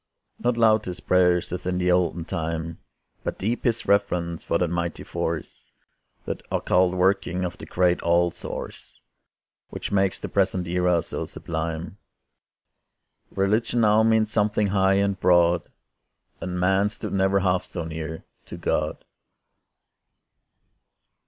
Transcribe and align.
Not 0.39 0.57
loud 0.57 0.85
his 0.85 0.99
prayers, 0.99 1.53
as 1.53 1.67
in 1.67 1.77
the 1.77 1.91
olden 1.91 2.25
time, 2.25 2.79
But 3.23 3.37
deep 3.37 3.65
his 3.65 3.85
reverence 3.85 4.43
for 4.43 4.57
that 4.57 4.67
mighty 4.71 5.03
force, 5.03 5.73
That 6.25 6.41
occult 6.51 6.93
working 6.95 7.45
of 7.45 7.59
the 7.59 7.67
great 7.67 8.01
All 8.01 8.31
Source, 8.31 8.99
Which 9.69 9.91
makes 9.91 10.19
the 10.19 10.27
present 10.27 10.65
era 10.67 11.03
so 11.03 11.27
sublime. 11.27 11.97
Religion 13.29 13.81
now 13.81 14.01
means 14.01 14.31
something 14.31 14.69
high 14.69 14.95
and 14.95 15.19
broad. 15.19 15.67
And 16.41 16.59
man 16.59 16.89
stood 16.89 17.13
never 17.13 17.41
half 17.41 17.63
so 17.63 17.83
near 17.85 18.23
to 18.45 18.57
God. 18.57 19.05